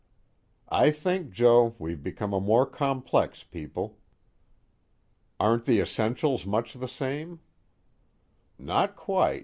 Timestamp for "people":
3.43-3.99